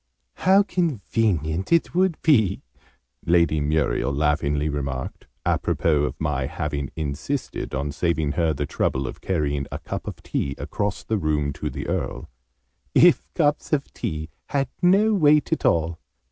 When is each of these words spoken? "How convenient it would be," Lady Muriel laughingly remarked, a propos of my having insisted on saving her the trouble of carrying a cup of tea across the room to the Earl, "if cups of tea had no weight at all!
"How 0.37 0.63
convenient 0.63 1.71
it 1.71 1.93
would 1.93 2.19
be," 2.23 2.63
Lady 3.23 3.59
Muriel 3.61 4.11
laughingly 4.11 4.67
remarked, 4.67 5.27
a 5.45 5.59
propos 5.59 6.07
of 6.07 6.19
my 6.19 6.47
having 6.47 6.89
insisted 6.95 7.75
on 7.75 7.91
saving 7.91 8.31
her 8.31 8.51
the 8.51 8.65
trouble 8.65 9.05
of 9.05 9.21
carrying 9.21 9.67
a 9.71 9.77
cup 9.77 10.07
of 10.07 10.23
tea 10.23 10.55
across 10.57 11.03
the 11.03 11.19
room 11.19 11.53
to 11.53 11.69
the 11.69 11.87
Earl, 11.87 12.27
"if 12.95 13.21
cups 13.35 13.73
of 13.73 13.93
tea 13.93 14.29
had 14.47 14.69
no 14.81 15.13
weight 15.13 15.53
at 15.53 15.65
all! 15.67 15.99